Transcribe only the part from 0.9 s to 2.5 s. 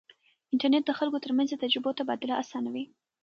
خلکو ترمنځ د تجربو تبادله